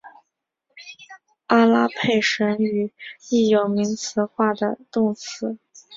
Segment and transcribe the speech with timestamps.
[1.45, 2.91] 阿拉佩什语
[3.29, 5.59] 亦有名词化的动词。